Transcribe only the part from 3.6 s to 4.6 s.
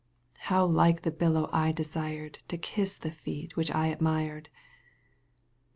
I admired!